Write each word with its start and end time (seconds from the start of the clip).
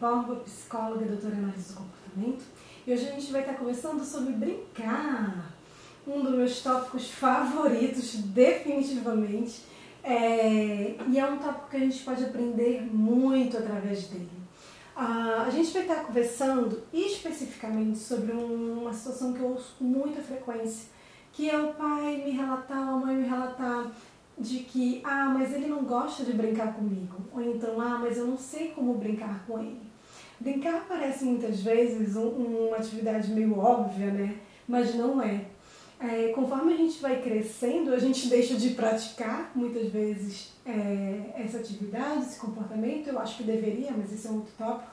Borba, 0.00 0.36
psicóloga 0.36 1.04
e 1.04 1.08
doutora 1.08 1.34
em 1.34 1.38
análise 1.38 1.72
do 1.72 1.78
comportamento. 1.78 2.44
E 2.86 2.92
hoje 2.92 3.08
a 3.08 3.12
gente 3.12 3.32
vai 3.32 3.42
estar 3.42 3.54
conversando 3.54 4.04
sobre 4.04 4.32
brincar, 4.32 5.52
um 6.06 6.22
dos 6.22 6.32
meus 6.32 6.62
tópicos 6.62 7.10
favoritos, 7.10 8.14
definitivamente. 8.14 9.62
É... 10.02 10.96
E 11.08 11.18
é 11.18 11.26
um 11.26 11.38
tópico 11.38 11.70
que 11.70 11.76
a 11.76 11.80
gente 11.80 12.02
pode 12.04 12.24
aprender 12.24 12.82
muito 12.82 13.56
através 13.56 14.08
dele. 14.08 14.30
Uh, 14.96 15.42
a 15.46 15.50
gente 15.50 15.72
vai 15.72 15.82
estar 15.82 16.04
conversando 16.04 16.82
especificamente 16.90 17.98
sobre 17.98 18.32
uma 18.32 18.94
situação 18.94 19.34
que 19.34 19.40
eu 19.40 19.48
ouço 19.48 19.74
com 19.78 19.84
muita 19.84 20.22
frequência, 20.22 20.88
que 21.32 21.50
é 21.50 21.58
o 21.58 21.74
pai 21.74 22.22
me 22.24 22.30
relatar, 22.30 22.78
a 22.78 22.92
mãe 22.92 23.16
me 23.16 23.28
relatar 23.28 23.92
de 24.38 24.58
que, 24.58 25.00
ah, 25.02 25.26
mas 25.26 25.52
ele 25.54 25.66
não 25.66 25.84
gosta 25.84 26.24
de 26.24 26.32
brincar 26.32 26.74
comigo. 26.74 27.16
Ou 27.32 27.42
então, 27.42 27.80
ah, 27.80 27.98
mas 28.00 28.18
eu 28.18 28.26
não 28.26 28.36
sei 28.36 28.68
como 28.68 28.94
brincar 28.94 29.44
com 29.46 29.58
ele. 29.58 29.80
Brincar 30.38 30.84
parece 30.86 31.24
muitas 31.24 31.62
vezes 31.62 32.14
um, 32.16 32.68
uma 32.68 32.76
atividade 32.76 33.32
meio 33.32 33.58
óbvia, 33.58 34.10
né? 34.10 34.36
Mas 34.68 34.94
não 34.94 35.22
é. 35.22 35.46
é. 35.98 36.28
Conforme 36.34 36.74
a 36.74 36.76
gente 36.76 37.00
vai 37.00 37.22
crescendo, 37.22 37.94
a 37.94 37.98
gente 37.98 38.28
deixa 38.28 38.54
de 38.54 38.70
praticar 38.70 39.52
muitas 39.54 39.88
vezes 39.88 40.52
é, 40.66 41.32
essa 41.36 41.58
atividade, 41.58 42.24
esse 42.24 42.38
comportamento. 42.38 43.08
Eu 43.08 43.18
acho 43.18 43.38
que 43.38 43.44
deveria, 43.44 43.92
mas 43.96 44.12
esse 44.12 44.26
é 44.26 44.30
um 44.30 44.36
outro 44.36 44.52
tópico. 44.58 44.90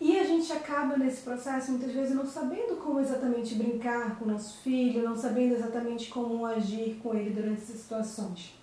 E 0.00 0.18
a 0.18 0.24
gente 0.24 0.52
acaba 0.52 0.96
nesse 0.96 1.22
processo 1.22 1.72
muitas 1.72 1.92
vezes 1.92 2.14
não 2.14 2.24
sabendo 2.24 2.76
como 2.76 3.00
exatamente 3.00 3.56
brincar 3.56 4.16
com 4.16 4.24
o 4.24 4.28
nosso 4.28 4.58
filho, 4.62 5.02
não 5.02 5.16
sabendo 5.16 5.54
exatamente 5.54 6.08
como 6.08 6.46
agir 6.46 7.00
com 7.02 7.14
ele 7.14 7.30
durante 7.30 7.62
essas 7.62 7.80
situações. 7.80 8.54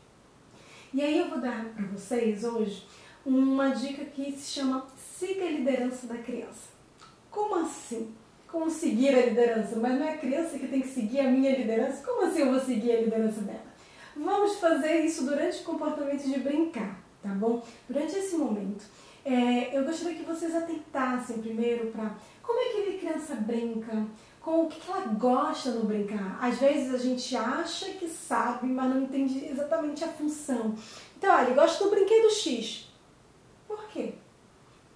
E 0.94 1.02
aí 1.02 1.18
eu 1.18 1.30
vou 1.30 1.42
dar 1.42 1.66
para 1.76 1.86
vocês 1.88 2.46
hoje 2.46 2.88
uma 3.26 3.70
dica 3.72 4.06
que 4.06 4.32
se 4.32 4.54
chama 4.54 4.86
Siga 4.96 5.46
a 5.46 5.52
liderança 5.52 6.08
da 6.08 6.18
criança. 6.18 6.70
Como 7.30 7.56
assim? 7.56 8.14
Como 8.48 8.70
seguir 8.70 9.16
a 9.16 9.26
liderança? 9.26 9.76
Mas 9.78 10.00
não 10.00 10.06
é 10.06 10.14
a 10.14 10.18
criança 10.18 10.58
que 10.58 10.68
tem 10.68 10.82
que 10.82 10.88
seguir 10.88 11.20
a 11.20 11.30
minha 11.30 11.56
liderança? 11.56 12.02
Como 12.06 12.26
assim 12.26 12.40
eu 12.40 12.52
vou 12.52 12.60
seguir 12.60 12.92
a 12.94 13.02
liderança 13.02 13.42
dela? 13.42 13.66
Vamos 14.16 14.58
fazer 14.60 15.02
isso 15.02 15.26
durante 15.26 15.62
o 15.62 15.64
comportamento 15.66 16.24
de 16.24 16.40
brincar, 16.40 17.02
tá 17.22 17.30
bom? 17.30 17.62
Durante 17.90 18.16
esse 18.16 18.36
momento. 18.36 18.86
É, 19.26 19.76
eu 19.76 19.84
gostaria 19.84 20.20
que 20.20 20.24
vocês 20.24 20.56
atentassem 20.56 21.40
primeiro 21.40 21.88
para 21.88 22.16
como 22.44 22.60
é 22.60 22.66
que 22.66 22.96
a 22.96 23.00
criança 23.00 23.34
brinca, 23.34 24.06
com 24.40 24.66
o 24.66 24.68
que 24.68 24.80
ela 24.88 25.08
gosta 25.08 25.72
no 25.72 25.86
brincar. 25.86 26.38
Às 26.40 26.60
vezes 26.60 26.94
a 26.94 26.98
gente 27.00 27.36
acha 27.36 27.88
que 27.94 28.08
sabe, 28.08 28.68
mas 28.68 28.88
não 28.88 29.02
entende 29.02 29.44
exatamente 29.50 30.04
a 30.04 30.08
função. 30.08 30.76
Então, 31.18 31.36
olha, 31.36 31.48
ele 31.48 31.56
gosta 31.56 31.84
do 31.84 31.90
brinquedo 31.90 32.30
X. 32.30 32.88
Por 33.68 33.88
quê? 33.88 34.14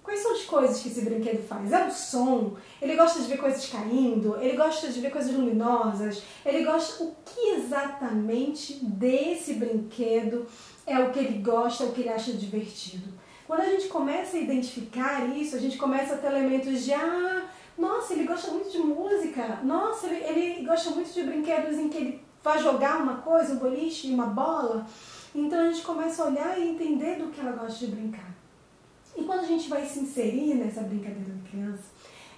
Quais 0.04 0.20
são 0.20 0.32
as 0.32 0.42
coisas 0.42 0.80
que 0.80 0.88
esse 0.88 1.02
brinquedo 1.02 1.44
faz? 1.46 1.72
É 1.72 1.86
o 1.86 1.90
som? 1.90 2.56
Ele 2.80 2.94
gosta 2.94 3.20
de 3.20 3.26
ver 3.26 3.38
coisas 3.38 3.68
caindo? 3.68 4.36
Ele 4.40 4.56
gosta 4.56 4.88
de 4.88 5.00
ver 5.00 5.10
coisas 5.10 5.34
luminosas? 5.34 6.22
Ele 6.46 6.64
gosta. 6.64 7.02
O 7.02 7.16
que 7.24 7.54
exatamente 7.56 8.74
desse 8.84 9.54
brinquedo 9.54 10.46
é 10.86 11.00
o 11.00 11.10
que 11.10 11.18
ele 11.18 11.38
gosta, 11.42 11.82
é 11.82 11.86
o 11.88 11.92
que 11.92 12.02
ele 12.02 12.10
acha 12.10 12.32
divertido? 12.32 13.12
Quando 13.50 13.62
a 13.62 13.70
gente 13.70 13.88
começa 13.88 14.36
a 14.36 14.40
identificar 14.40 15.26
isso, 15.36 15.56
a 15.56 15.58
gente 15.58 15.76
começa 15.76 16.14
a 16.14 16.18
ter 16.18 16.28
elementos 16.28 16.84
de 16.84 16.94
ah, 16.94 17.48
nossa, 17.76 18.12
ele 18.12 18.22
gosta 18.22 18.52
muito 18.52 18.70
de 18.70 18.78
música, 18.78 19.58
nossa, 19.64 20.06
ele, 20.06 20.22
ele 20.22 20.64
gosta 20.64 20.90
muito 20.90 21.12
de 21.12 21.24
brinquedos 21.24 21.76
em 21.76 21.88
que 21.88 21.96
ele 21.98 22.24
vai 22.44 22.62
jogar 22.62 23.02
uma 23.02 23.16
coisa, 23.16 23.54
um 23.54 23.58
boliche, 23.58 24.14
uma 24.14 24.26
bola. 24.26 24.86
Então 25.34 25.58
a 25.58 25.66
gente 25.68 25.82
começa 25.82 26.22
a 26.22 26.26
olhar 26.26 26.60
e 26.60 26.68
entender 26.68 27.16
do 27.16 27.32
que 27.32 27.40
ela 27.40 27.50
gosta 27.50 27.84
de 27.84 27.90
brincar. 27.90 28.32
E 29.16 29.24
quando 29.24 29.40
a 29.40 29.48
gente 29.48 29.68
vai 29.68 29.84
se 29.84 29.98
inserir 29.98 30.54
nessa 30.54 30.82
brincadeira 30.82 31.32
da 31.32 31.50
criança, 31.50 31.82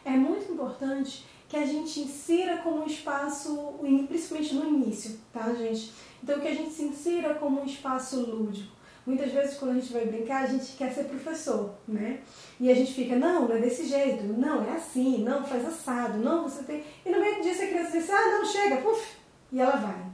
é 0.06 0.12
muito 0.12 0.50
importante 0.50 1.27
que 1.47 1.59
a 1.59 1.67
gente 1.67 2.00
insira 2.00 2.56
como 2.62 2.84
um 2.84 2.87
espaço, 2.87 3.75
principalmente 4.09 4.55
no 4.55 4.67
início, 4.67 5.21
tá, 5.31 5.53
gente? 5.53 5.93
Então 6.23 6.41
que 6.41 6.49
a 6.49 6.55
gente 6.55 6.71
se 6.71 6.84
insira 6.84 7.34
como 7.34 7.61
um 7.61 7.67
espaço 7.67 8.19
lúdico. 8.19 8.81
Muitas 9.05 9.33
vezes, 9.33 9.57
quando 9.57 9.73
a 9.73 9.81
gente 9.81 9.93
vai 9.93 10.07
brincar, 10.07 10.45
a 10.45 10.47
gente 10.47 10.77
quer 10.77 10.93
ser 10.93 11.05
professor, 11.05 11.75
né? 11.89 12.21
E 12.61 12.71
a 12.71 12.75
gente 12.75 12.95
fica, 12.95 13.17
não, 13.17 13.49
não 13.49 13.57
é 13.57 13.59
desse 13.59 13.87
jeito, 13.87 14.23
não, 14.25 14.65
é 14.65 14.77
assim, 14.77 15.25
não, 15.25 15.45
faz 15.45 15.67
assado, 15.67 16.19
não, 16.19 16.45
você 16.45 16.63
tem. 16.63 16.85
E 17.05 17.11
no 17.11 17.21
meio 17.21 17.43
dia, 17.43 17.53
a 17.53 17.67
criança 17.67 17.91
diz, 17.91 18.09
ah, 18.09 18.31
não, 18.31 18.45
chega, 18.45 18.77
puf, 18.77 19.17
e 19.51 19.61
ela 19.61 19.77
vai. 19.77 20.12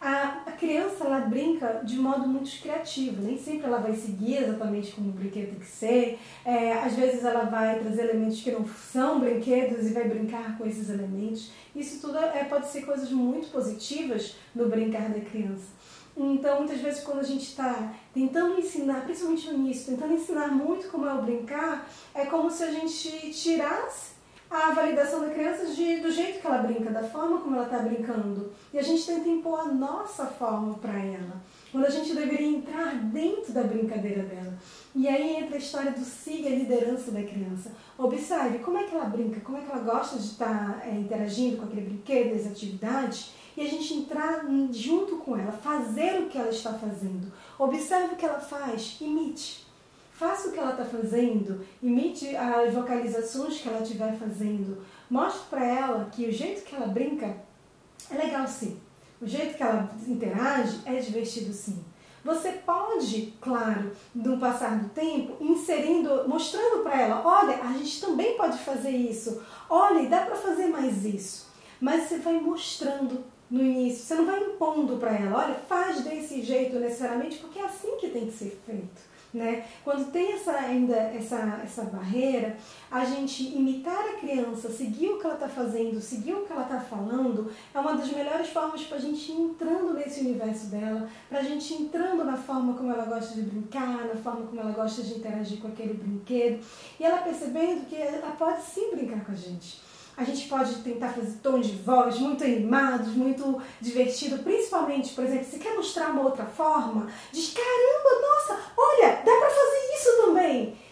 A, 0.00 0.42
a 0.46 0.52
criança, 0.52 1.04
ela 1.04 1.20
brinca 1.20 1.80
de 1.84 1.96
modo 1.96 2.26
muito 2.26 2.50
criativo, 2.60 3.22
nem 3.22 3.38
sempre 3.38 3.66
ela 3.66 3.78
vai 3.78 3.94
seguir 3.94 4.36
exatamente 4.36 4.92
como 4.92 5.10
o 5.10 5.12
brinquedo 5.12 5.50
tem 5.50 5.60
que 5.60 5.66
ser. 5.66 6.18
É, 6.44 6.72
às 6.74 6.94
vezes, 6.94 7.24
ela 7.24 7.44
vai 7.44 7.78
trazer 7.78 8.10
elementos 8.10 8.42
que 8.42 8.50
não 8.50 8.66
são 8.66 9.20
brinquedos 9.20 9.86
e 9.86 9.94
vai 9.94 10.08
brincar 10.08 10.58
com 10.58 10.66
esses 10.66 10.90
elementos. 10.90 11.52
Isso 11.74 12.00
tudo 12.00 12.18
é, 12.18 12.44
pode 12.44 12.66
ser 12.66 12.82
coisas 12.82 13.10
muito 13.10 13.50
positivas 13.50 14.36
no 14.54 14.68
brincar 14.68 15.08
da 15.08 15.20
criança. 15.20 15.68
Então, 16.16 16.58
muitas 16.58 16.80
vezes, 16.80 17.02
quando 17.02 17.20
a 17.20 17.24
gente 17.24 17.42
está 17.42 17.92
tentando 18.12 18.58
ensinar, 18.58 19.04
principalmente 19.04 19.48
no 19.48 19.54
início, 19.54 19.86
tentando 19.86 20.14
ensinar 20.14 20.48
muito 20.48 20.88
como 20.88 21.06
é 21.06 21.14
o 21.14 21.22
brincar, 21.22 21.88
é 22.14 22.24
como 22.26 22.50
se 22.50 22.62
a 22.62 22.70
gente 22.70 23.32
tirasse 23.32 24.14
a 24.48 24.70
validação 24.70 25.20
da 25.20 25.30
criança 25.30 25.66
de, 25.66 26.00
do 26.00 26.12
jeito 26.12 26.40
que 26.40 26.46
ela 26.46 26.58
brinca, 26.58 26.90
da 26.90 27.02
forma 27.02 27.40
como 27.40 27.56
ela 27.56 27.64
está 27.64 27.78
brincando. 27.78 28.52
E 28.72 28.78
a 28.78 28.82
gente 28.82 29.04
tenta 29.04 29.28
impor 29.28 29.60
a 29.60 29.64
nossa 29.64 30.26
forma 30.26 30.74
para 30.74 30.96
ela, 30.96 31.42
quando 31.74 31.86
a 31.86 31.90
gente 31.90 32.14
deveria 32.14 32.46
entrar 32.46 32.94
dentro 33.06 33.52
da 33.52 33.64
brincadeira 33.64 34.22
dela. 34.22 34.56
E 34.94 35.08
aí 35.08 35.38
entra 35.38 35.56
a 35.56 35.58
história 35.58 35.90
do 35.90 36.04
siga 36.04 36.48
a 36.48 36.52
liderança 36.52 37.10
da 37.10 37.20
criança. 37.20 37.72
Observe 37.98 38.60
como 38.60 38.78
é 38.78 38.84
que 38.84 38.94
ela 38.94 39.06
brinca, 39.06 39.40
como 39.40 39.58
é 39.58 39.60
que 39.60 39.72
ela 39.72 39.82
gosta 39.82 40.16
de 40.16 40.24
estar 40.24 40.78
tá, 40.78 40.86
é, 40.86 40.94
interagindo 40.94 41.56
com 41.56 41.64
aquele 41.64 41.86
brinquedo, 41.86 42.36
as 42.36 42.46
atividades 42.46 43.32
e 43.56 43.62
a 43.62 43.68
gente 43.68 43.92
entrar 43.92 44.46
junto 44.70 45.16
com 45.16 45.36
ela, 45.36 45.50
fazer 45.50 46.20
o 46.20 46.28
que 46.28 46.38
ela 46.38 46.50
está 46.50 46.74
fazendo. 46.74 47.32
Observe 47.58 48.14
o 48.14 48.16
que 48.16 48.24
ela 48.24 48.38
faz, 48.38 48.96
imite. 49.00 49.66
Faça 50.12 50.50
o 50.50 50.52
que 50.52 50.60
ela 50.60 50.70
está 50.70 50.84
fazendo, 50.84 51.66
imite 51.82 52.36
as 52.36 52.72
vocalizações 52.72 53.58
que 53.58 53.68
ela 53.68 53.82
estiver 53.82 54.16
fazendo. 54.16 54.80
Mostre 55.10 55.42
para 55.50 55.66
ela 55.66 56.04
que 56.04 56.24
o 56.26 56.32
jeito 56.32 56.62
que 56.62 56.76
ela 56.76 56.86
brinca 56.86 57.36
é 58.08 58.14
legal 58.14 58.46
sim. 58.46 58.78
O 59.24 59.26
jeito 59.26 59.56
que 59.56 59.62
ela 59.62 59.90
interage 60.06 60.80
é 60.84 60.96
divertido 60.96 61.50
sim. 61.50 61.82
Você 62.22 62.52
pode, 62.52 63.32
claro, 63.40 63.90
no 64.14 64.38
passar 64.38 64.78
do 64.78 64.90
tempo, 64.90 65.42
inserindo, 65.42 66.28
mostrando 66.28 66.82
para 66.82 67.00
ela, 67.00 67.22
olha, 67.24 67.58
a 67.62 67.72
gente 67.72 68.02
também 68.02 68.36
pode 68.36 68.58
fazer 68.58 68.90
isso. 68.90 69.40
Olha, 69.70 70.06
dá 70.10 70.26
para 70.26 70.36
fazer 70.36 70.66
mais 70.66 71.06
isso. 71.06 71.48
Mas 71.80 72.02
você 72.02 72.18
vai 72.18 72.34
mostrando 72.34 73.24
no 73.50 73.62
início. 73.62 74.04
Você 74.04 74.14
não 74.14 74.26
vai 74.26 74.40
impondo 74.40 74.98
para 74.98 75.14
ela, 75.14 75.42
olha, 75.42 75.54
faz 75.54 76.04
desse 76.04 76.42
jeito 76.42 76.78
necessariamente, 76.78 77.38
porque 77.38 77.58
é 77.58 77.64
assim 77.64 77.96
que 77.96 78.10
tem 78.10 78.26
que 78.26 78.32
ser 78.32 78.60
feito. 78.66 79.13
Né? 79.34 79.64
Quando 79.82 80.12
tem 80.12 80.32
essa, 80.34 80.52
ainda 80.52 80.94
essa, 80.94 81.60
essa 81.64 81.82
barreira, 81.82 82.56
a 82.88 83.04
gente 83.04 83.42
imitar 83.42 83.98
a 84.10 84.12
criança, 84.12 84.70
seguir 84.70 85.08
o 85.08 85.18
que 85.18 85.26
ela 85.26 85.34
está 85.34 85.48
fazendo, 85.48 86.00
seguir 86.00 86.34
o 86.34 86.46
que 86.46 86.52
ela 86.52 86.62
está 86.62 86.78
falando, 86.78 87.50
é 87.74 87.78
uma 87.80 87.96
das 87.96 88.12
melhores 88.12 88.48
formas 88.50 88.84
para 88.84 88.96
a 88.96 89.00
gente 89.00 89.32
ir 89.32 89.40
entrando 89.40 89.92
nesse 89.94 90.20
universo 90.20 90.66
dela, 90.66 91.08
para 91.28 91.40
a 91.40 91.42
gente 91.42 91.74
ir 91.74 91.82
entrando 91.82 92.24
na 92.24 92.36
forma 92.36 92.74
como 92.74 92.92
ela 92.92 93.06
gosta 93.06 93.34
de 93.34 93.42
brincar, 93.42 94.06
na 94.06 94.14
forma 94.14 94.46
como 94.46 94.60
ela 94.60 94.70
gosta 94.70 95.02
de 95.02 95.14
interagir 95.14 95.58
com 95.58 95.66
aquele 95.66 95.94
brinquedo, 95.94 96.64
e 97.00 97.04
ela 97.04 97.18
percebendo 97.18 97.86
que 97.86 97.96
ela 97.96 98.36
pode 98.38 98.62
sim 98.62 98.94
brincar 98.94 99.24
com 99.24 99.32
a 99.32 99.34
gente. 99.34 99.82
A 100.16 100.22
gente 100.22 100.46
pode 100.48 100.76
tentar 100.76 101.08
fazer 101.08 101.38
tons 101.42 101.66
de 101.66 101.76
voz 101.78 102.20
muito 102.20 102.44
animados, 102.44 103.08
muito 103.08 103.60
divertido, 103.80 104.38
principalmente, 104.44 105.12
por 105.12 105.24
exemplo, 105.24 105.44
se 105.44 105.58
quer 105.58 105.74
mostrar 105.74 106.10
uma 106.10 106.22
outra 106.22 106.46
forma, 106.46 107.08
diz: 107.32 107.52
caramba, 107.52 108.20
nossa, 108.22 108.72
olha, 108.76 109.08
dá 109.16 109.32
para 109.32 109.50
fazer 109.50 109.84
isso 110.54 110.66
também. 110.66 110.83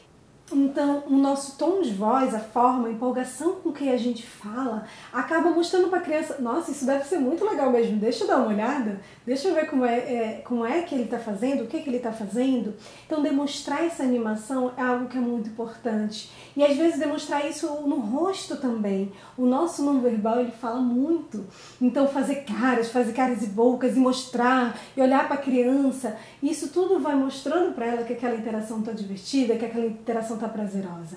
Então, 0.73 1.05
o 1.07 1.19
nosso 1.19 1.59
tom 1.59 1.83
de 1.83 1.93
voz, 1.93 2.35
a 2.35 2.41
forma, 2.41 2.89
a 2.89 2.91
empolgação 2.91 3.57
com 3.57 3.71
que 3.71 3.91
a 3.91 3.97
gente 3.99 4.27
fala, 4.27 4.87
acaba 5.13 5.51
mostrando 5.51 5.89
para 5.89 5.99
a 5.99 6.03
criança: 6.03 6.39
nossa, 6.41 6.71
isso 6.71 6.87
deve 6.87 7.05
ser 7.05 7.19
muito 7.19 7.45
legal 7.45 7.71
mesmo, 7.71 7.99
deixa 7.99 8.25
eu 8.25 8.29
dar 8.29 8.39
uma 8.39 8.49
olhada, 8.49 8.99
deixa 9.27 9.49
eu 9.49 9.55
ver 9.55 9.67
como 9.67 9.85
é, 9.85 9.99
é 9.99 10.43
como 10.43 10.65
é 10.65 10.81
que 10.81 10.95
ele 10.95 11.05
está 11.05 11.19
fazendo, 11.19 11.65
o 11.65 11.67
que, 11.67 11.81
que 11.81 11.91
ele 11.91 11.99
está 11.99 12.11
fazendo. 12.11 12.73
Então, 13.05 13.23
demonstrar 13.23 13.85
essa 13.85 14.03
animação 14.03 14.73
é 14.75 14.81
algo 14.81 15.09
que 15.09 15.19
é 15.19 15.21
muito 15.21 15.51
importante. 15.51 16.31
E 16.57 16.65
às 16.65 16.75
vezes 16.75 16.99
demonstrar 16.99 17.47
isso 17.47 17.67
no 17.83 17.97
rosto 17.97 18.57
também. 18.57 19.13
O 19.37 19.45
nosso 19.45 19.83
não 19.83 20.01
verbal 20.01 20.41
ele 20.41 20.53
fala 20.53 20.81
muito. 20.81 21.45
Então, 21.83 22.09
fazer 22.09 22.45
caras, 22.45 22.91
fazer 22.91 23.13
caras 23.13 23.43
e 23.43 23.47
bocas 23.49 23.95
e 23.95 24.01
mostrar, 24.01 24.79
e 24.97 25.03
olhar 25.03 25.27
para 25.27 25.35
a 25.35 25.43
criança, 25.43 26.17
isso 26.43 26.69
tudo 26.69 26.99
vai 26.99 27.15
mostrando 27.15 27.75
para 27.75 27.85
ela 27.85 28.05
que 28.05 28.15
aquela 28.15 28.37
interação 28.37 28.81
está 28.81 28.93
divertida, 28.93 29.57
que 29.57 29.67
aquela 29.67 29.85
interação 29.85 30.37
está 30.37 30.49
prazerosa. 30.63 31.17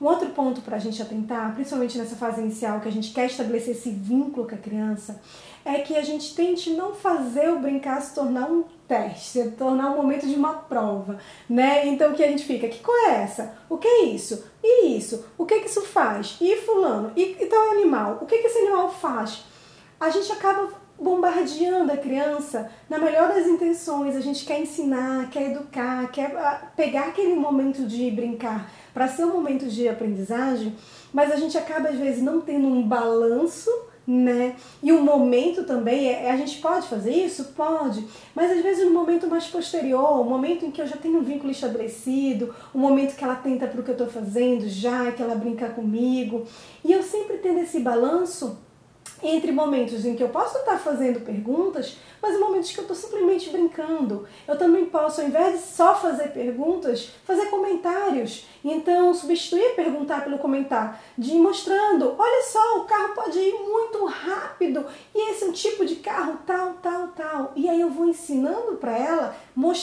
Um 0.00 0.06
outro 0.06 0.30
ponto 0.30 0.60
para 0.62 0.76
a 0.76 0.80
gente 0.80 1.00
atentar, 1.00 1.54
principalmente 1.54 1.96
nessa 1.96 2.16
fase 2.16 2.40
inicial 2.40 2.80
que 2.80 2.88
a 2.88 2.92
gente 2.92 3.12
quer 3.12 3.26
estabelecer 3.26 3.70
esse 3.70 3.90
vínculo 3.90 4.48
com 4.48 4.54
a 4.54 4.58
criança, 4.58 5.20
é 5.64 5.78
que 5.78 5.96
a 5.96 6.02
gente 6.02 6.34
tente 6.34 6.70
não 6.70 6.92
fazer 6.92 7.50
o 7.50 7.60
brincar 7.60 8.02
se 8.02 8.12
tornar 8.12 8.50
um 8.50 8.64
teste, 8.88 9.28
se 9.28 9.50
tornar 9.52 9.92
um 9.92 9.96
momento 9.96 10.26
de 10.26 10.34
uma 10.34 10.54
prova, 10.54 11.18
né? 11.48 11.86
Então 11.86 12.14
que 12.14 12.24
a 12.24 12.26
gente 12.26 12.44
fica, 12.44 12.68
que 12.68 12.80
cor 12.80 12.96
é 13.06 13.22
essa? 13.22 13.54
O 13.68 13.78
que 13.78 13.86
é 13.86 14.04
isso? 14.06 14.44
E 14.62 14.96
isso? 14.96 15.24
O 15.38 15.46
que 15.46 15.60
que 15.60 15.68
isso 15.68 15.82
faz? 15.82 16.36
E 16.40 16.56
fulano? 16.56 17.12
E, 17.14 17.36
e 17.40 17.46
tal 17.46 17.70
animal? 17.70 18.18
O 18.20 18.26
que 18.26 18.38
que 18.38 18.48
esse 18.48 18.58
animal 18.58 18.90
faz? 18.90 19.44
A 20.00 20.10
gente 20.10 20.32
acaba 20.32 20.68
bombardeando 21.02 21.92
a 21.92 21.96
criança 21.96 22.70
na 22.88 22.98
melhor 22.98 23.28
das 23.28 23.46
intenções. 23.46 24.16
A 24.16 24.20
gente 24.20 24.44
quer 24.44 24.60
ensinar, 24.60 25.28
quer 25.30 25.50
educar, 25.50 26.10
quer 26.10 26.36
ah, 26.36 26.70
pegar 26.76 27.08
aquele 27.08 27.34
momento 27.34 27.84
de 27.86 28.10
brincar 28.10 28.70
para 28.94 29.08
ser 29.08 29.24
um 29.24 29.32
momento 29.32 29.66
de 29.66 29.88
aprendizagem, 29.88 30.76
mas 31.12 31.32
a 31.32 31.36
gente 31.36 31.58
acaba 31.58 31.88
às 31.88 31.96
vezes 31.96 32.22
não 32.22 32.40
tendo 32.40 32.68
um 32.68 32.86
balanço 32.86 33.70
né? 34.06 34.56
E 34.82 34.90
o 34.90 35.00
momento 35.00 35.64
também, 35.64 36.08
é, 36.08 36.30
a 36.30 36.36
gente 36.36 36.60
pode 36.60 36.88
fazer 36.88 37.12
isso? 37.12 37.52
Pode, 37.56 38.04
mas 38.34 38.50
às 38.50 38.60
vezes 38.60 38.84
no 38.84 38.90
momento 38.90 39.28
mais 39.28 39.46
posterior, 39.46 40.20
o 40.20 40.24
momento 40.24 40.64
em 40.64 40.70
que 40.70 40.80
eu 40.80 40.86
já 40.86 40.96
tenho 40.96 41.18
um 41.18 41.22
vínculo 41.22 41.52
estabelecido, 41.52 42.54
o 42.74 42.78
momento 42.78 43.14
que 43.14 43.22
ela 43.22 43.36
tenta 43.36 43.66
para 43.66 43.80
o 43.80 43.84
que 43.84 43.90
eu 43.90 43.94
estou 43.94 44.08
fazendo 44.08 44.68
já, 44.68 45.12
que 45.12 45.22
ela 45.22 45.34
brinca 45.34 45.68
comigo, 45.68 46.44
e 46.84 46.92
eu 46.92 47.02
sempre 47.02 47.38
tendo 47.38 47.60
esse 47.60 47.78
balanço 47.80 48.58
entre 49.22 49.52
momentos 49.52 50.04
em 50.04 50.14
que 50.14 50.22
eu 50.22 50.28
posso 50.28 50.58
estar 50.58 50.78
fazendo 50.78 51.20
perguntas, 51.20 51.96
mas 52.20 52.38
momentos 52.38 52.70
que 52.70 52.78
eu 52.78 52.82
estou 52.82 52.96
simplesmente 52.96 53.50
brincando. 53.50 54.26
Eu 54.46 54.56
também 54.56 54.86
posso, 54.86 55.20
ao 55.20 55.26
invés 55.26 55.60
de 55.60 55.66
só 55.66 55.94
fazer 55.94 56.28
perguntas, 56.28 57.10
fazer 57.24 57.46
comentários. 57.46 58.46
Então, 58.64 59.12
substituir 59.12 59.74
perguntar 59.74 60.22
pelo 60.22 60.38
comentar, 60.38 61.02
de 61.18 61.34
mostrando, 61.34 62.14
olha 62.16 62.44
só, 62.44 62.78
o 62.78 62.84
carro 62.84 63.14
pode 63.14 63.38
ir 63.38 63.54
muito 63.54 64.04
rápido, 64.06 64.86
e 65.14 65.30
esse 65.30 65.44
é 65.44 65.48
um 65.48 65.52
tipo 65.52 65.84
de 65.84 65.96
carro 65.96 66.38
tal, 66.46 66.74
tal, 66.74 67.08
tal. 67.08 67.52
E 67.56 67.68
aí 67.68 67.80
eu 67.80 67.90
vou 67.90 68.06
ensinando 68.06 68.76
para 68.76 68.96
ela, 68.96 69.36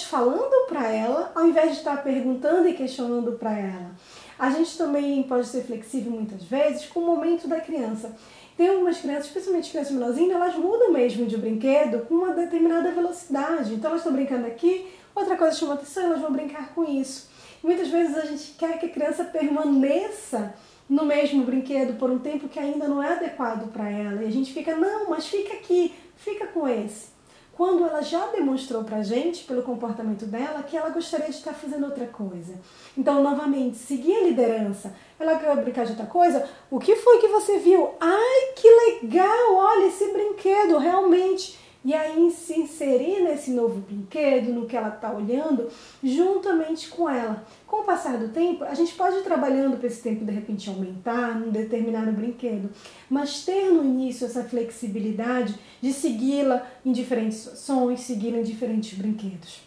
falando 0.06 0.68
para 0.68 0.88
ela, 0.88 1.31
ao 1.36 1.45
invés 1.45 1.71
de 1.71 1.77
estar 1.77 2.01
perguntando 2.03 2.69
e 2.69 2.74
questionando 2.74 3.33
para 3.33 3.57
ela. 3.57 3.91
A 4.38 4.50
gente 4.51 4.77
também 4.77 5.21
pode 5.24 5.47
ser 5.47 5.63
flexível 5.63 6.13
muitas 6.13 6.44
vezes 6.44 6.86
com 6.86 7.01
o 7.01 7.06
momento 7.06 7.45
da 7.45 7.59
criança. 7.59 8.15
Tem 8.60 8.68
algumas 8.68 8.98
crianças, 8.98 9.28
especialmente 9.28 9.72
crianças 9.72 9.94
menorzinhas, 9.94 10.36
elas 10.36 10.56
mudam 10.58 10.92
mesmo 10.92 11.26
de 11.26 11.38
brinquedo 11.38 12.06
com 12.06 12.16
uma 12.16 12.34
determinada 12.34 12.92
velocidade. 12.92 13.74
Então 13.74 13.90
elas 13.90 14.02
estão 14.02 14.12
brincando 14.12 14.46
aqui, 14.46 14.86
outra 15.16 15.38
coisa 15.38 15.56
chama 15.56 15.76
atenção, 15.76 16.08
elas 16.08 16.20
vão 16.20 16.34
brincar 16.34 16.76
com 16.76 16.84
isso. 16.84 17.30
Muitas 17.64 17.88
vezes 17.88 18.18
a 18.18 18.26
gente 18.26 18.56
quer 18.58 18.78
que 18.78 18.88
a 18.88 18.90
criança 18.90 19.24
permaneça 19.24 20.54
no 20.90 21.06
mesmo 21.06 21.46
brinquedo 21.46 21.98
por 21.98 22.12
um 22.12 22.20
tempo 22.20 22.50
que 22.50 22.60
ainda 22.60 22.86
não 22.86 23.02
é 23.02 23.14
adequado 23.14 23.72
para 23.72 23.90
ela. 23.90 24.24
E 24.24 24.28
a 24.28 24.30
gente 24.30 24.52
fica, 24.52 24.76
não, 24.76 25.10
mas 25.10 25.26
fica 25.26 25.54
aqui, 25.54 25.96
fica 26.18 26.46
com 26.48 26.68
esse 26.68 27.18
quando 27.60 27.84
ela 27.84 28.02
já 28.02 28.26
demonstrou 28.28 28.86
pra 28.86 29.04
gente, 29.04 29.44
pelo 29.44 29.64
comportamento 29.64 30.26
dela, 30.26 30.64
que 30.64 30.78
ela 30.78 30.92
gostaria 30.92 31.28
de 31.28 31.36
estar 31.36 31.52
fazendo 31.52 31.88
outra 31.88 32.08
coisa. 32.08 32.54
Então, 32.98 33.22
novamente, 33.22 33.76
seguir 33.76 34.16
a 34.16 34.24
liderança. 34.24 34.96
Ela 35.20 35.38
quer 35.38 35.58
brincar 35.58 35.84
de 35.84 35.92
outra 35.92 36.06
coisa? 36.06 36.48
O 36.72 36.80
que 36.80 36.96
foi 36.96 37.18
que 37.20 37.28
você 37.28 37.58
viu? 37.58 37.90
Ai, 38.00 38.54
que 38.56 38.70
legal! 38.70 39.56
Olha 39.56 39.88
esse 39.88 40.10
brinquedo, 40.14 40.78
realmente 40.78 41.59
e 41.84 41.94
aí 41.94 42.30
se 42.30 42.60
inserir 42.60 43.24
nesse 43.24 43.52
novo 43.52 43.80
brinquedo, 43.80 44.52
no 44.52 44.66
que 44.66 44.76
ela 44.76 44.90
está 44.90 45.14
olhando, 45.14 45.70
juntamente 46.04 46.90
com 46.90 47.10
ela. 47.10 47.46
Com 47.66 47.78
o 47.78 47.84
passar 47.86 48.18
do 48.18 48.30
tempo, 48.30 48.66
a 48.66 48.74
gente 48.74 48.94
pode 48.96 49.18
ir 49.18 49.24
trabalhando 49.24 49.78
para 49.78 49.88
esse 49.88 50.02
tempo 50.02 50.26
de 50.26 50.31
repente 50.31 50.70
aumentar 50.70 51.40
num 51.40 51.52
determinado 51.52 52.12
brinquedo, 52.12 52.70
mas 53.10 53.46
ter 53.46 53.72
no 53.72 53.86
início 53.86 54.26
essa 54.26 54.44
flexibilidade 54.44 55.56
de 55.81 55.94
segui-la 55.94 56.68
em 56.86 56.92
diferentes 56.92 57.38
situações, 57.38 58.02
segui-la 58.02 58.40
em 58.40 58.44
diferentes 58.44 58.98
brinquedos. 58.98 59.62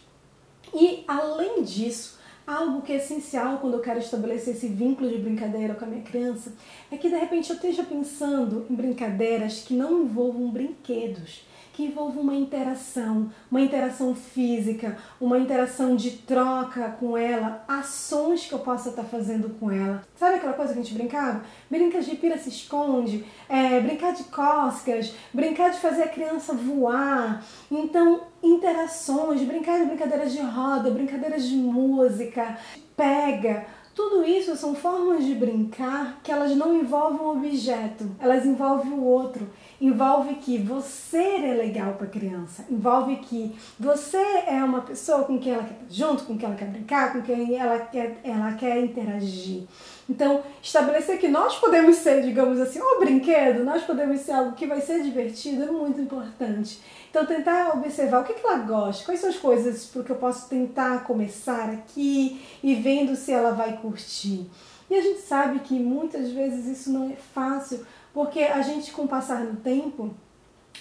E 0.71 1.03
além 1.07 1.63
disso, 1.63 2.19
algo 2.45 2.83
que 2.83 2.93
é 2.93 2.97
essencial 2.97 3.57
quando 3.57 3.73
eu 3.73 3.79
quero 3.79 3.97
estabelecer 3.97 4.53
esse 4.53 4.67
vínculo 4.67 5.09
de 5.09 5.17
brincadeira 5.17 5.73
com 5.73 5.85
a 5.85 5.87
minha 5.87 6.03
criança 6.03 6.53
é 6.91 6.97
que 6.97 7.09
de 7.09 7.15
repente 7.15 7.49
eu 7.49 7.55
esteja 7.55 7.83
pensando 7.83 8.67
em 8.69 8.75
brincadeiras 8.75 9.61
que 9.61 9.73
não 9.73 10.03
envolvam 10.03 10.51
brinquedos 10.51 11.41
que 11.73 11.83
envolva 11.83 12.21
uma 12.21 12.35
interação, 12.35 13.31
uma 13.49 13.59
interação 13.59 14.13
física, 14.15 14.95
uma 15.19 15.39
interação 15.39 15.95
de 15.95 16.11
troca 16.11 16.95
com 16.99 17.17
ela, 17.17 17.63
ações 17.67 18.45
que 18.45 18.53
eu 18.53 18.59
possa 18.59 18.89
estar 18.89 19.03
fazendo 19.03 19.49
com 19.59 19.71
ela. 19.71 20.03
Sabe 20.15 20.35
aquela 20.35 20.53
coisa 20.53 20.71
que 20.71 20.79
a 20.79 20.83
gente 20.83 20.93
brincava? 20.93 21.43
Brinca 21.69 21.99
de 21.99 22.15
pira 22.15 22.37
se 22.37 22.49
esconde, 22.49 23.25
é, 23.49 23.79
brincar 23.79 24.13
de 24.13 24.23
coscas, 24.25 25.13
brincar 25.33 25.71
de 25.71 25.79
fazer 25.79 26.03
a 26.03 26.07
criança 26.07 26.53
voar. 26.53 27.43
Então, 27.71 28.21
interações, 28.43 29.41
brincar 29.41 29.79
de 29.79 29.85
brincadeiras 29.85 30.31
de 30.31 30.41
roda, 30.41 30.91
brincadeiras 30.91 31.43
de 31.47 31.55
música, 31.55 32.57
pega 32.95 33.65
tudo 33.95 34.25
isso 34.25 34.55
são 34.55 34.73
formas 34.73 35.23
de 35.23 35.35
brincar 35.35 36.19
que 36.23 36.31
elas 36.31 36.55
não 36.55 36.75
envolvem 36.75 37.19
um 37.19 37.29
objeto, 37.29 38.09
elas 38.19 38.43
envolvem 38.43 38.91
o 38.91 39.03
outro. 39.03 39.47
Envolve 39.83 40.35
que 40.35 40.57
você 40.57 41.17
é 41.17 41.53
legal 41.55 41.95
para 41.95 42.07
a 42.07 42.09
criança, 42.09 42.63
envolve 42.69 43.17
que 43.17 43.53
você 43.77 44.15
é 44.47 44.63
uma 44.63 44.79
pessoa 44.79 45.25
com 45.25 45.37
quem 45.37 45.51
ela 45.51 45.65
quer 45.65 45.73
estar 45.73 45.93
junto, 45.93 46.23
com 46.23 46.37
quem 46.37 46.47
ela 46.47 46.55
quer 46.55 46.69
brincar, 46.69 47.11
com 47.11 47.21
quem 47.21 47.57
ela 47.57 47.79
quer, 47.79 48.17
ela 48.23 48.53
quer 48.53 48.79
interagir. 48.79 49.63
Então, 50.09 50.41
estabelecer 50.61 51.19
que 51.19 51.27
nós 51.27 51.57
podemos 51.57 51.97
ser, 51.97 52.21
digamos 52.21 52.61
assim, 52.61 52.79
um 52.81 52.97
brinquedo, 52.97 53.65
nós 53.65 53.83
podemos 53.83 54.21
ser 54.21 54.31
algo 54.31 54.53
que 54.53 54.65
vai 54.65 54.79
ser 54.79 55.03
divertido 55.03 55.63
é 55.63 55.67
muito 55.67 55.99
importante. 55.99 56.79
Então, 57.09 57.25
tentar 57.25 57.75
observar 57.75 58.21
o 58.21 58.23
que, 58.23 58.35
que 58.35 58.47
ela 58.47 58.59
gosta, 58.59 59.03
quais 59.03 59.19
são 59.19 59.31
as 59.31 59.37
coisas 59.37 59.83
porque 59.87 60.13
eu 60.13 60.15
posso 60.15 60.47
tentar 60.47 61.03
começar 61.03 61.69
aqui 61.69 62.41
e 62.63 62.73
vendo 62.73 63.17
se 63.17 63.33
ela 63.33 63.51
vai 63.51 63.75
curtir. 63.75 64.49
E 64.89 64.95
a 64.95 65.01
gente 65.01 65.21
sabe 65.21 65.59
que 65.59 65.73
muitas 65.73 66.31
vezes 66.31 66.67
isso 66.67 66.91
não 66.91 67.09
é 67.09 67.15
fácil, 67.33 67.85
porque 68.13 68.41
a 68.41 68.61
gente, 68.61 68.91
com 68.91 69.03
o 69.03 69.07
passar 69.07 69.45
do 69.45 69.57
tempo, 69.57 70.13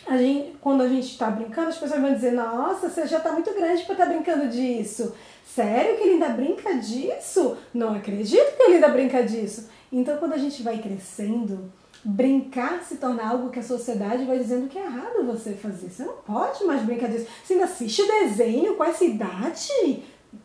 a 0.06 0.17
gente, 0.17 0.56
quando 0.61 0.82
a 0.82 0.88
gente 0.88 1.06
está 1.06 1.31
brincando, 1.31 1.69
as 1.69 1.79
pessoas 1.79 2.00
vão 2.00 2.12
dizer: 2.12 2.32
Nossa, 2.32 2.88
você 2.88 3.06
já 3.06 3.18
está 3.18 3.33
muito 3.33 3.52
grande 3.54 3.83
para 3.85 3.92
estar 3.95 4.06
tá 4.06 4.12
brincando 4.12 4.49
disso. 4.49 5.14
Sério 5.45 5.97
que 5.97 6.02
ele 6.02 6.12
ainda 6.14 6.30
brinca 6.30 6.75
disso? 6.75 7.56
Não 7.73 7.95
acredito 7.95 8.56
que 8.56 8.62
ele 8.62 8.75
ainda 8.76 8.88
brinca 8.88 9.23
disso. 9.23 9.68
Então, 9.90 10.16
quando 10.16 10.33
a 10.33 10.38
gente 10.38 10.62
vai 10.62 10.78
crescendo, 10.78 11.71
brincar 12.04 12.83
se 12.83 12.97
torna 12.97 13.28
algo 13.28 13.50
que 13.50 13.59
a 13.59 13.62
sociedade 13.62 14.25
vai 14.25 14.38
dizendo 14.38 14.68
que 14.68 14.78
é 14.78 14.85
errado 14.85 15.26
você 15.26 15.52
fazer. 15.52 15.90
Você 15.90 16.04
não 16.04 16.14
pode 16.14 16.64
mais 16.64 16.83
brincar 16.83 17.09
disso. 17.09 17.26
Você 17.45 17.54
ainda 17.54 17.66
assiste 17.66 18.02
desenho 18.06 18.76
com 18.76 18.85
essa 18.85 19.04
idade? 19.04 20.02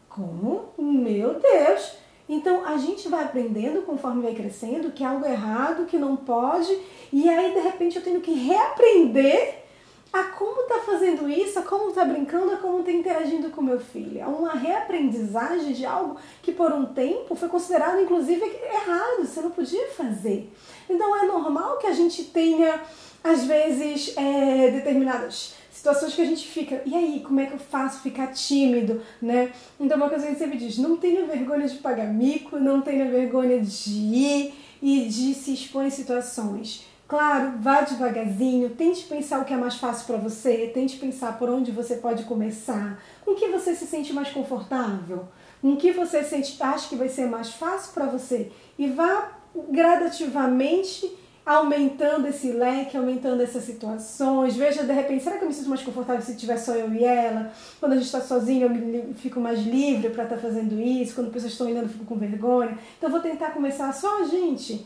Como? 0.10 0.74
Meu 0.78 1.40
Deus! 1.40 2.07
Então 2.30 2.66
a 2.66 2.78
gente 2.78 3.08
vai 3.08 3.24
aprendendo 3.24 3.84
conforme 3.84 4.22
vai 4.22 4.34
crescendo 4.34 4.92
que 4.92 5.04
é 5.04 5.08
algo 5.08 5.26
errado, 5.26 5.86
que 5.86 5.98
não 5.98 6.16
pode, 6.16 6.78
e 7.12 7.30
aí 7.30 7.54
de 7.54 7.60
repente 7.60 7.96
eu 7.96 8.04
tenho 8.04 8.20
que 8.22 8.34
reaprender 8.34 9.64
a 10.12 10.24
como 10.24 10.64
tá 10.68 10.80
fazendo 10.86 11.30
isso, 11.30 11.60
a 11.60 11.62
como 11.62 11.92
tá 11.92 12.04
brincando, 12.04 12.54
a 12.54 12.58
como 12.58 12.84
tá 12.84 12.92
interagindo 12.92 13.50
com 13.50 13.62
meu 13.62 13.80
filho. 13.80 14.20
É 14.20 14.26
uma 14.26 14.54
reaprendizagem 14.54 15.74
de 15.74 15.86
algo 15.86 16.18
que 16.42 16.52
por 16.52 16.72
um 16.72 16.86
tempo 16.86 17.36
foi 17.36 17.50
considerado 17.50 18.00
inclusive 18.00 18.44
errado, 18.44 19.26
você 19.26 19.42
não 19.42 19.52
podia 19.52 19.88
fazer. 19.90 20.52
Então 20.90 21.16
é 21.16 21.26
normal 21.26 21.78
que 21.78 21.88
a 21.88 21.94
gente 21.94 22.26
tenha, 22.26 22.82
às 23.24 23.46
vezes, 23.46 24.16
é, 24.18 24.72
determinadas 24.72 25.57
situações 25.78 26.14
que 26.14 26.22
a 26.22 26.26
gente 26.26 26.48
fica, 26.48 26.82
e 26.86 26.96
aí, 26.96 27.24
como 27.26 27.40
é 27.40 27.46
que 27.46 27.54
eu 27.54 27.60
faço 27.60 28.02
ficar 28.02 28.28
tímido, 28.28 29.02
né? 29.22 29.52
Então 29.80 29.98
uma 29.98 30.10
coisa 30.10 30.26
que 30.26 30.30
a 30.30 30.34
gente 30.34 30.44
sempre 30.44 30.58
diz, 30.58 30.78
não 30.78 30.98
tenha 30.98 31.26
vergonha 31.26 31.68
de 31.68 31.78
pagar 31.78 32.08
mico, 32.08 32.60
não 32.60 32.82
tenha 32.82 33.10
vergonha 33.10 33.62
de 33.62 33.92
ir 33.92 34.54
e 34.82 35.06
de 35.06 35.34
se 35.34 35.54
expor 35.54 35.86
em 35.86 35.90
situações 35.90 36.86
Claro, 37.08 37.54
vá 37.62 37.82
devagarzinho, 37.82 38.72
tente 38.72 39.06
pensar 39.06 39.40
o 39.40 39.46
que 39.46 39.54
é 39.54 39.58
mais 39.58 39.76
fácil 39.76 40.06
para 40.06 40.18
você, 40.18 40.70
tente 40.74 40.98
pensar 40.98 41.40
por 41.40 41.50
onde 41.50 41.72
você 41.72 41.96
pode 41.96 42.26
começar, 42.26 43.02
com 43.24 43.34
que 43.34 43.48
você 43.48 43.74
se 43.74 43.88
sente 43.88 44.12
mais 44.12 44.30
confortável, 44.30 45.26
com 45.62 45.78
que 45.78 45.94
você 45.94 46.22
sente, 46.22 46.62
acha 46.62 46.90
que 46.90 46.98
vai 46.98 47.08
ser 47.08 47.26
mais 47.28 47.54
fácil 47.54 47.94
para 47.94 48.08
você 48.08 48.52
e 48.78 48.88
vá 48.88 49.32
gradativamente 49.70 51.10
aumentando 51.48 52.28
esse 52.28 52.52
leque, 52.52 52.98
aumentando 52.98 53.42
essas 53.42 53.64
situações. 53.64 54.58
Veja 54.58 54.84
de 54.84 54.92
repente, 54.92 55.24
será 55.24 55.38
que 55.38 55.46
eu 55.46 55.48
me 55.48 55.54
sinto 55.54 55.70
mais 55.70 55.82
confortável 55.82 56.22
se 56.22 56.36
tiver 56.36 56.58
só 56.58 56.76
eu 56.76 56.94
e 56.94 57.06
ela? 57.06 57.54
Quando 57.80 57.94
a 57.94 57.96
gente 57.96 58.06
está 58.06 58.20
sozinho, 58.20 58.64
eu 58.64 58.70
me, 58.70 59.14
fico 59.14 59.40
mais 59.40 59.62
livre 59.62 60.10
para 60.10 60.26
estar 60.26 60.36
tá 60.36 60.42
fazendo 60.42 60.78
isso. 60.78 61.16
Quando 61.16 61.32
pessoas 61.32 61.54
estão 61.54 61.68
olhando, 61.68 61.86
eu 61.86 61.90
fico 61.90 62.04
com 62.04 62.18
vergonha. 62.18 62.78
Então, 62.98 63.10
vou 63.10 63.22
tentar 63.22 63.52
começar 63.52 63.94
só 63.94 64.24
a 64.24 64.26
gente 64.26 64.86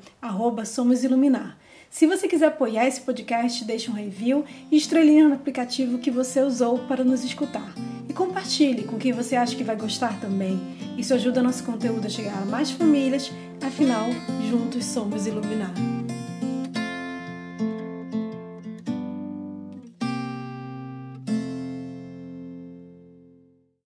@somosiluminar. 0.66 1.59
Se 1.90 2.06
você 2.06 2.28
quiser 2.28 2.46
apoiar 2.46 2.86
esse 2.86 3.00
podcast, 3.00 3.64
deixe 3.64 3.90
um 3.90 3.94
review 3.94 4.44
e 4.70 4.76
estrelinha 4.76 5.28
no 5.28 5.34
aplicativo 5.34 5.98
que 5.98 6.08
você 6.08 6.40
usou 6.40 6.78
para 6.86 7.02
nos 7.02 7.24
escutar. 7.24 7.74
E 8.08 8.12
compartilhe 8.12 8.84
com 8.84 8.96
quem 8.96 9.12
você 9.12 9.34
acha 9.34 9.56
que 9.56 9.64
vai 9.64 9.74
gostar 9.74 10.20
também. 10.20 10.58
Isso 10.96 11.12
ajuda 11.12 11.42
nosso 11.42 11.64
conteúdo 11.64 12.06
a 12.06 12.10
chegar 12.10 12.40
a 12.40 12.46
mais 12.46 12.70
famílias, 12.70 13.32
afinal, 13.60 14.06
juntos 14.48 14.84
somos 14.84 15.26
iluminar. 15.26 15.74